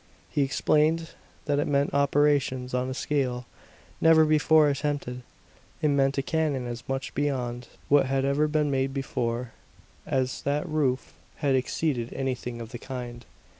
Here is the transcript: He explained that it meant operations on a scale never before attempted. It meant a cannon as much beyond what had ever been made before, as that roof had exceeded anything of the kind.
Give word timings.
He 0.31 0.41
explained 0.41 1.09
that 1.45 1.59
it 1.59 1.67
meant 1.67 1.93
operations 1.93 2.73
on 2.73 2.89
a 2.89 2.93
scale 2.95 3.45
never 4.01 4.25
before 4.25 4.67
attempted. 4.67 5.21
It 5.79 5.89
meant 5.89 6.17
a 6.17 6.23
cannon 6.23 6.65
as 6.65 6.83
much 6.89 7.13
beyond 7.13 7.67
what 7.87 8.07
had 8.07 8.25
ever 8.25 8.47
been 8.47 8.71
made 8.71 8.95
before, 8.95 9.51
as 10.07 10.41
that 10.41 10.67
roof 10.67 11.13
had 11.35 11.53
exceeded 11.53 12.11
anything 12.15 12.59
of 12.61 12.71
the 12.71 12.79
kind. 12.79 13.25